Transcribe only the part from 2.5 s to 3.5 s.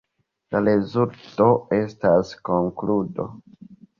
konkludo.